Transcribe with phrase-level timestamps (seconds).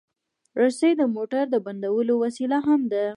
[0.61, 3.05] رسۍ د موټر د بندولو وسیله هم ده.